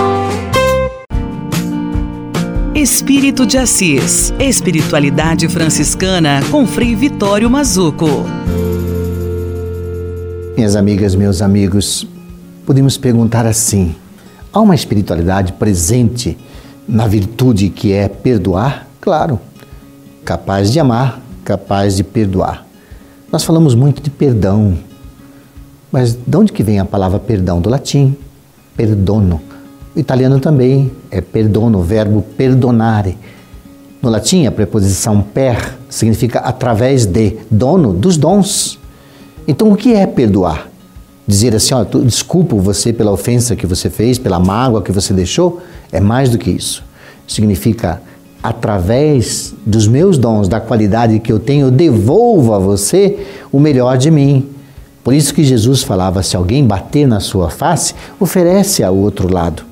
[2.81, 4.33] Espírito de Assis.
[4.39, 8.07] Espiritualidade franciscana com Frei Vitório Mazuco.
[10.57, 12.07] Minhas amigas, meus amigos,
[12.65, 13.95] podemos perguntar assim:
[14.51, 16.35] há uma espiritualidade presente
[16.87, 18.87] na virtude que é perdoar?
[18.99, 19.39] Claro.
[20.25, 22.65] Capaz de amar, capaz de perdoar.
[23.31, 24.75] Nós falamos muito de perdão.
[25.91, 27.61] Mas de onde que vem a palavra perdão?
[27.61, 28.17] Do latim,
[28.75, 29.50] perdono
[29.93, 33.17] o italiano também é perdono, o verbo perdonare.
[34.01, 38.79] No latim, a preposição per significa através de, dono dos dons.
[39.47, 40.69] Então, o que é perdoar?
[41.27, 45.61] Dizer assim, ó, desculpo você pela ofensa que você fez, pela mágoa que você deixou,
[45.91, 46.83] é mais do que isso.
[47.27, 48.01] Significa,
[48.41, 53.19] através dos meus dons, da qualidade que eu tenho, eu devolvo a você
[53.51, 54.47] o melhor de mim.
[55.03, 59.70] Por isso que Jesus falava: se alguém bater na sua face, oferece ao outro lado.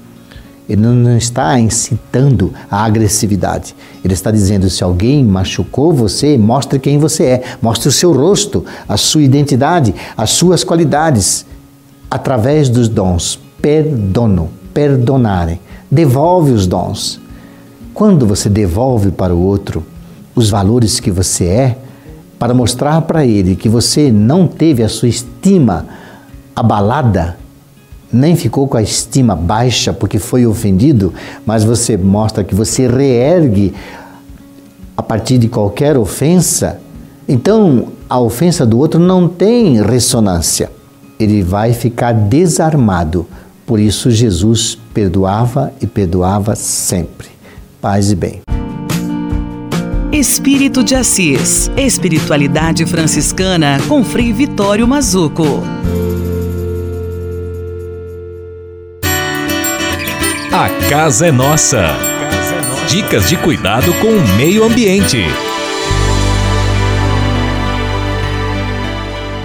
[0.70, 3.76] Ele não está incitando a agressividade.
[4.05, 8.63] Ele está dizendo: se alguém machucou você, mostre quem você é, mostre o seu rosto,
[8.88, 11.43] a sua identidade, as suas qualidades,
[12.09, 13.39] através dos dons.
[13.59, 15.59] Perdono, perdonare.
[15.89, 17.20] Devolve os dons.
[17.91, 19.84] Quando você devolve para o outro
[20.36, 21.78] os valores que você é,
[22.38, 25.88] para mostrar para ele que você não teve a sua estima
[26.55, 27.39] abalada,
[28.12, 31.14] nem ficou com a estima baixa porque foi ofendido,
[31.45, 33.74] mas você mostra que você reergue
[34.97, 36.80] a partir de qualquer ofensa,
[37.28, 40.72] então a ofensa do outro não tem ressonância.
[41.20, 43.28] Ele vai ficar desarmado.
[43.66, 47.28] Por isso Jesus perdoava e perdoava sempre.
[47.80, 48.41] Paz e bem.
[50.12, 51.70] Espírito de Assis.
[51.78, 55.45] Espiritualidade franciscana com Frei Vitório Mazuco.
[60.52, 61.89] A casa é nossa.
[62.88, 65.18] Dicas de cuidado com o meio ambiente.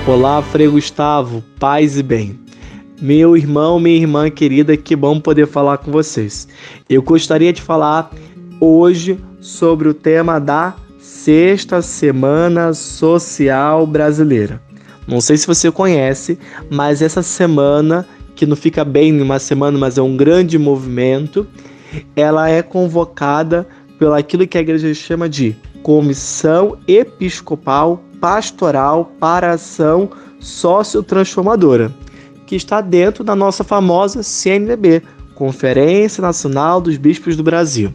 [0.09, 2.41] Olá, Frei Gustavo, paz e bem.
[3.03, 6.49] Meu irmão, minha irmã querida, que bom poder falar com vocês.
[6.89, 8.11] Eu gostaria de falar
[8.59, 14.59] hoje sobre o tema da Sexta Semana Social Brasileira.
[15.07, 16.39] Não sei se você conhece,
[16.71, 21.47] mas essa semana que não fica bem numa semana, mas é um grande movimento,
[22.17, 23.67] ela é convocada
[23.99, 30.11] pelo aquilo que a igreja chama de Comissão Episcopal Pastoral para Ação
[30.41, 31.93] Sociotransformadora,
[32.47, 35.03] que está dentro da nossa famosa CNBB,
[35.35, 37.93] Conferência Nacional dos Bispos do Brasil.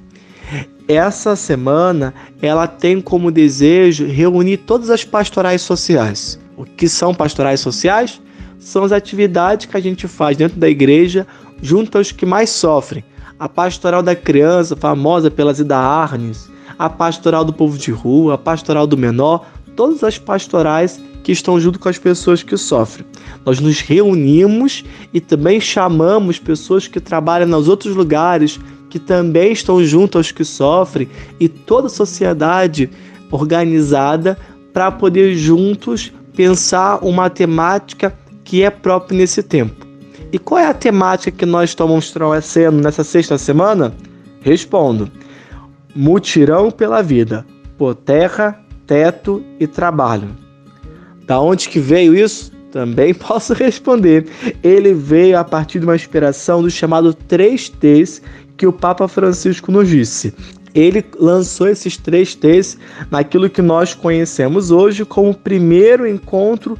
[0.87, 6.39] Essa semana ela tem como desejo reunir todas as pastorais sociais.
[6.57, 8.19] O que são pastorais sociais?
[8.59, 11.25] São as atividades que a gente faz dentro da igreja
[11.61, 13.03] junto aos que mais sofrem.
[13.39, 18.37] A pastoral da criança, famosa pelas Ida Arnes, a pastoral do povo de rua, a
[18.37, 19.45] pastoral do menor,
[19.75, 23.05] todas as pastorais que estão junto com as pessoas que sofrem.
[23.45, 24.83] Nós nos reunimos
[25.13, 30.43] e também chamamos pessoas que trabalham nos outros lugares, que também estão junto aos que
[30.43, 31.07] sofrem,
[31.39, 32.89] e toda a sociedade
[33.31, 34.37] organizada
[34.73, 38.15] para poder juntos pensar uma temática
[38.49, 39.85] que é própria nesse tempo.
[40.31, 43.93] E qual é a temática que nós estamos trazendo nessa sexta semana?
[44.41, 45.09] Respondo:
[45.95, 47.45] mutirão pela vida,
[47.77, 50.29] por terra, teto e trabalho.
[51.27, 52.51] Da onde que veio isso?
[52.71, 54.27] Também posso responder.
[54.63, 58.19] Ele veio a partir de uma inspiração do chamado 3Ts
[58.57, 60.33] que o Papa Francisco nos disse.
[60.73, 62.79] Ele lançou esses três T's
[63.11, 66.77] naquilo que nós conhecemos hoje como o primeiro encontro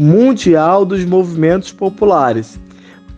[0.00, 2.58] mundial dos movimentos populares,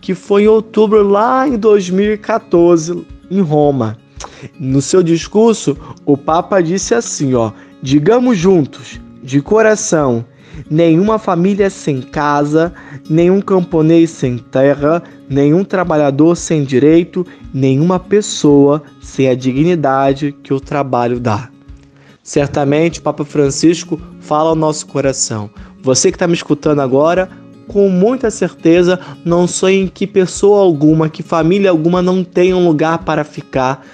[0.01, 3.97] que foi em outubro lá em 2014 em Roma.
[4.59, 10.25] No seu discurso, o Papa disse assim, ó: "Digamos juntos, de coração,
[10.69, 12.73] nenhuma família sem casa,
[13.09, 20.59] nenhum camponês sem terra, nenhum trabalhador sem direito, nenhuma pessoa sem a dignidade que o
[20.59, 21.49] trabalho dá.
[22.21, 25.49] Certamente, o Papa Francisco fala ao nosso coração.
[25.83, 27.29] Você que está me escutando agora,
[27.67, 32.65] com muita certeza, não sonhe em que pessoa alguma, que família alguma não tenha um
[32.65, 33.85] lugar para ficar.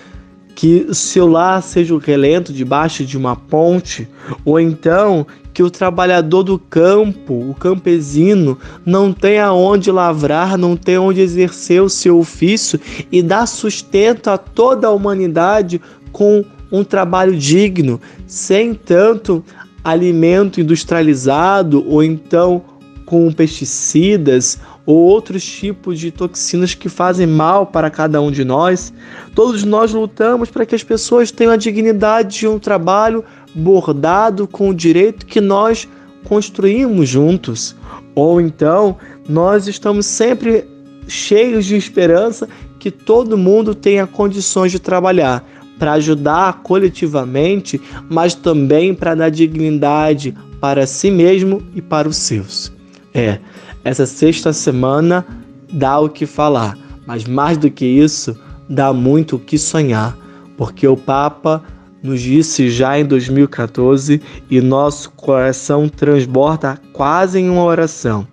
[0.54, 4.08] Que seu lar seja o relento debaixo de uma ponte,
[4.46, 11.02] ou então que o trabalhador do campo, o campesino, não tenha onde lavrar, não tenha
[11.02, 12.80] onde exercer o seu ofício
[13.12, 15.82] e dar sustento a toda a humanidade
[16.12, 19.44] com um trabalho digno, sem tanto
[19.84, 22.64] alimento industrializado ou então
[23.06, 28.94] com pesticidas ou outros tipos de toxinas que fazem mal para cada um de nós.
[29.34, 33.24] Todos nós lutamos para que as pessoas tenham a dignidade de um trabalho
[33.56, 35.88] bordado com o direito que nós
[36.24, 37.76] construímos juntos.
[38.14, 40.68] Ou então, nós estamos sempre
[41.08, 42.48] cheios de esperança
[42.80, 45.44] que todo mundo tenha condições de trabalhar
[45.80, 52.72] para ajudar coletivamente, mas também para dar dignidade para si mesmo e para os seus.
[53.14, 53.40] É,
[53.84, 55.26] essa sexta semana
[55.72, 56.78] dá o que falar,
[57.08, 58.38] mas mais do que isso,
[58.70, 60.16] dá muito o que sonhar,
[60.58, 61.64] porque o Papa
[62.04, 68.28] nos disse já em 2014 e nosso coração transborda quase em uma oração.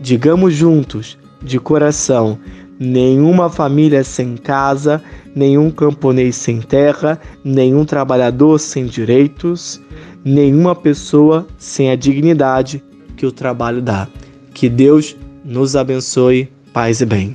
[0.00, 2.38] Digamos juntos, de coração,
[2.82, 5.02] nenhuma família sem casa,
[5.34, 9.80] nenhum camponês sem terra, nenhum trabalhador sem direitos,
[10.24, 12.82] nenhuma pessoa sem a dignidade
[13.16, 14.08] que o trabalho dá.
[14.52, 17.32] Que Deus nos abençoe, paz e bem.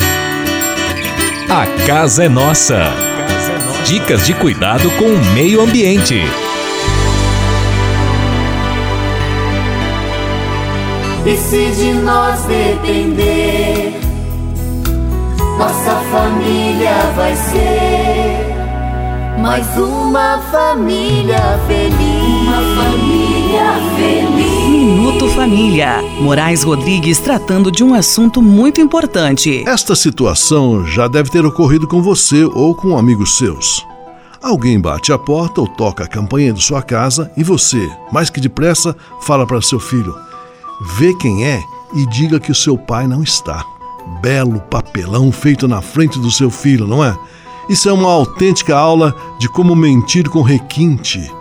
[1.49, 2.91] A casa é nossa.
[3.85, 6.15] Dicas de cuidado com o meio ambiente.
[11.25, 14.06] E se de nós depender,
[15.57, 18.57] nossa família vai ser
[19.41, 22.43] mais uma família feliz.
[22.43, 24.69] Uma família feliz.
[24.69, 26.01] Minuto Família.
[26.21, 29.63] Moraes Rodrigues tratando de um assunto muito importante.
[29.67, 33.85] Esta situação já deve ter ocorrido com você ou com amigos seus.
[34.41, 38.39] Alguém bate a porta ou toca a campainha de sua casa e você, mais que
[38.39, 40.15] depressa, fala para seu filho:
[40.97, 41.63] vê quem é
[41.95, 43.63] e diga que o seu pai não está.
[44.21, 47.17] Belo papelão feito na frente do seu filho, não é?
[47.69, 51.31] Isso é uma autêntica aula de como mentir com requinte.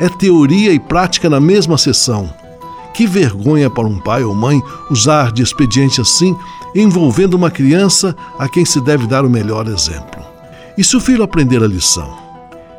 [0.00, 2.32] É teoria e prática na mesma sessão.
[2.92, 4.60] Que vergonha para um pai ou mãe
[4.90, 6.36] usar de expediente assim,
[6.74, 10.22] envolvendo uma criança a quem se deve dar o melhor exemplo.
[10.76, 12.25] E se o filho aprender a lição?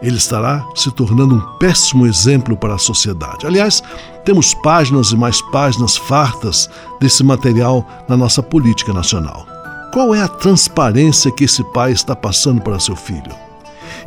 [0.01, 3.47] Ele estará se tornando um péssimo exemplo para a sociedade.
[3.47, 3.81] Aliás,
[4.23, 6.69] temos páginas e mais páginas fartas
[6.99, 9.45] desse material na nossa política nacional.
[9.91, 13.33] Qual é a transparência que esse pai está passando para seu filho?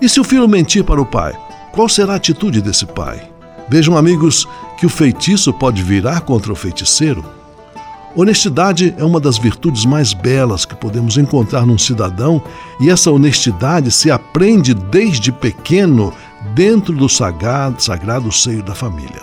[0.01, 1.37] E se o filho mentir para o pai,
[1.73, 3.29] qual será a atitude desse pai?
[3.69, 4.47] Vejam, amigos,
[4.79, 7.25] que o feitiço pode virar contra o feiticeiro.
[8.17, 12.43] Honestidade é uma das virtudes mais belas que podemos encontrar num cidadão,
[12.81, 16.13] e essa honestidade se aprende desde pequeno
[16.53, 19.23] dentro do sagrado, sagrado seio da família.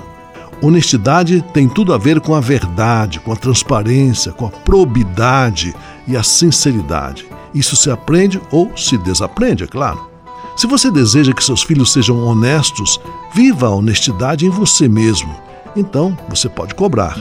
[0.61, 5.75] Honestidade tem tudo a ver com a verdade, com a transparência, com a probidade
[6.07, 7.27] e a sinceridade.
[7.53, 10.09] Isso se aprende ou se desaprende, é claro.
[10.55, 12.99] Se você deseja que seus filhos sejam honestos,
[13.35, 15.35] viva a honestidade em você mesmo.
[15.75, 17.19] Então, você pode cobrar.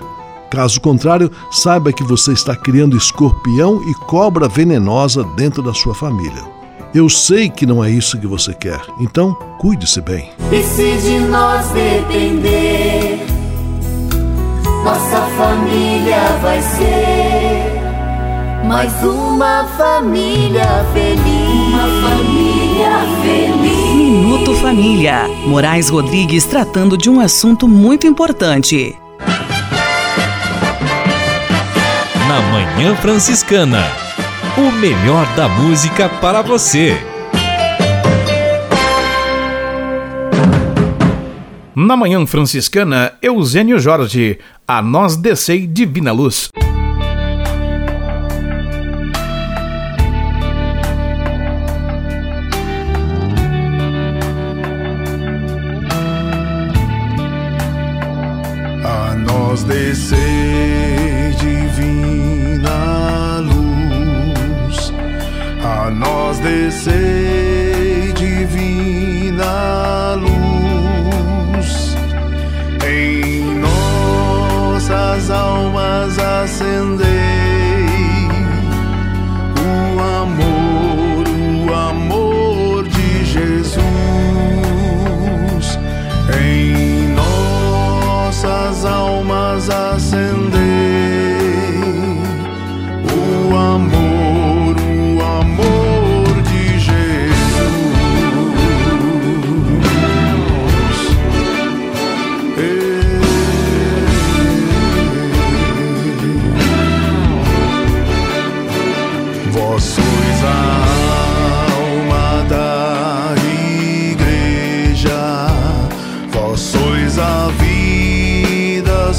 [0.56, 6.42] Caso contrário, saiba que você está criando escorpião e cobra venenosa dentro da sua família.
[6.94, 10.30] Eu sei que não é isso que você quer, então cuide-se bem.
[10.50, 13.26] E se de nós depender,
[14.82, 17.76] nossa família vai ser
[18.66, 21.68] mais uma família feliz.
[21.68, 23.94] Uma família feliz.
[23.94, 25.28] Minuto Família.
[25.46, 28.96] Moraes Rodrigues tratando de um assunto muito importante.
[32.36, 33.82] na Manhã Franciscana.
[34.58, 36.94] O melhor da música para você.
[41.74, 46.50] Na Manhã Franciscana, Eusênio Jorge, a nós descei divina luz.
[58.84, 59.60] A nós
[59.96, 60.35] say
[65.86, 71.96] a nós descer divina luz
[72.84, 77.05] em nossas almas acender.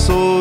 [0.08, 0.37] sou.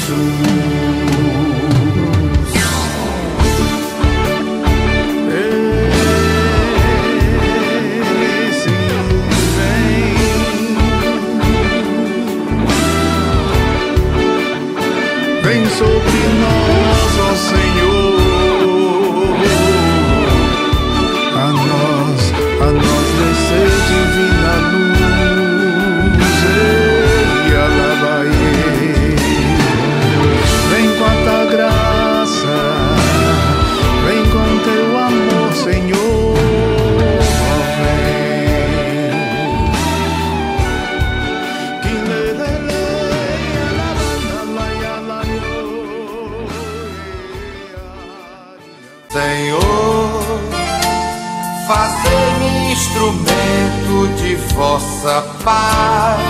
[0.00, 0.69] Jesus.
[55.00, 56.29] Vossa paz.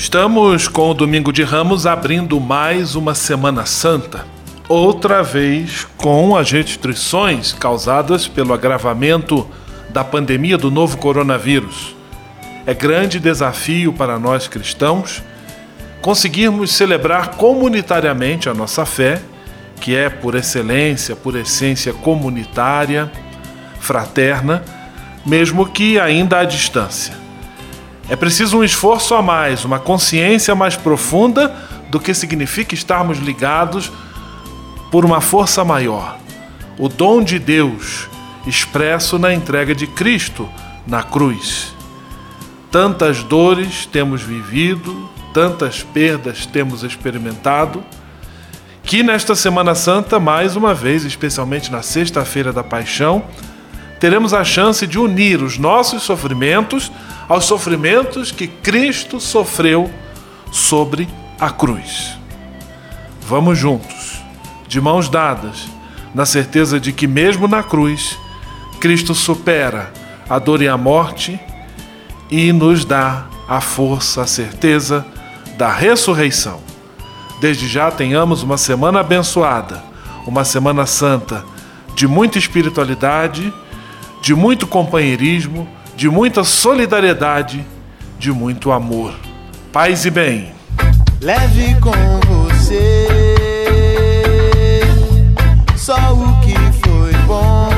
[0.00, 4.24] Estamos com o Domingo de Ramos abrindo mais uma Semana Santa.
[4.66, 9.46] Outra vez com as restrições causadas pelo agravamento
[9.90, 11.94] da pandemia do novo coronavírus.
[12.64, 15.22] É grande desafio para nós cristãos
[16.00, 19.20] conseguirmos celebrar comunitariamente a nossa fé,
[19.82, 23.12] que é por excelência, por essência comunitária,
[23.78, 24.64] fraterna,
[25.26, 27.19] mesmo que ainda à distância.
[28.10, 31.54] É preciso um esforço a mais, uma consciência mais profunda
[31.90, 33.92] do que significa estarmos ligados
[34.90, 36.18] por uma força maior.
[36.76, 38.08] O dom de Deus
[38.44, 40.48] expresso na entrega de Cristo
[40.88, 41.72] na cruz.
[42.68, 47.84] Tantas dores temos vivido, tantas perdas temos experimentado,
[48.82, 53.22] que nesta Semana Santa, mais uma vez, especialmente na Sexta-feira da Paixão,
[54.00, 56.90] teremos a chance de unir os nossos sofrimentos
[57.28, 59.90] aos sofrimentos que Cristo sofreu
[60.50, 61.06] sobre
[61.38, 62.18] a cruz.
[63.20, 64.20] Vamos juntos,
[64.66, 65.68] de mãos dadas,
[66.14, 68.18] na certeza de que, mesmo na cruz,
[68.80, 69.92] Cristo supera
[70.28, 71.38] a dor e a morte
[72.30, 75.06] e nos dá a força, a certeza
[75.58, 76.60] da ressurreição.
[77.40, 79.82] Desde já tenhamos uma semana abençoada,
[80.26, 81.44] uma semana santa,
[81.94, 83.52] de muita espiritualidade,
[84.20, 87.64] de muito companheirismo, de muita solidariedade,
[88.18, 89.14] de muito amor.
[89.72, 90.52] Paz e bem.
[91.20, 91.90] Leve com
[92.26, 93.08] você
[95.76, 96.54] só o que
[96.86, 97.68] foi bom.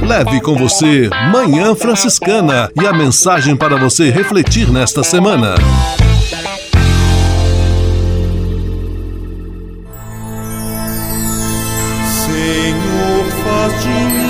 [0.00, 5.54] Leve com você Manhã Franciscana e a mensagem para você refletir nesta semana.
[12.24, 14.29] Senhor, faz de mim